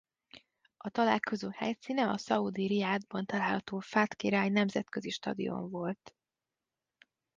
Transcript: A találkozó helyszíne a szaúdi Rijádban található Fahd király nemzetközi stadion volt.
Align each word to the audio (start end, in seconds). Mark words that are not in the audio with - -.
A 0.77 0.89
találkozó 0.89 1.49
helyszíne 1.49 2.09
a 2.09 2.17
szaúdi 2.17 2.67
Rijádban 2.67 3.25
található 3.25 3.79
Fahd 3.79 4.15
király 4.15 4.49
nemzetközi 4.49 5.09
stadion 5.09 5.69
volt. 5.69 6.15